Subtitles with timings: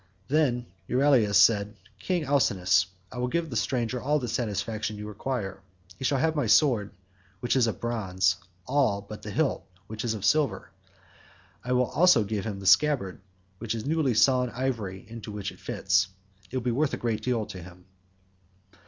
[0.29, 5.61] Then Euryalus said, "King Alcinous, I will give the stranger all the satisfaction you require.
[5.95, 6.89] He shall have my sword,
[7.39, 10.71] which is of bronze, all but the hilt, which is of silver.
[11.63, 13.21] I will also give him the scabbard
[13.61, 16.07] of newly sawn ivory into which it fits.
[16.49, 17.85] It will be worth a great deal to him."